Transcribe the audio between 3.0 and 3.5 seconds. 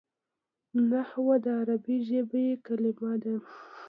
ده.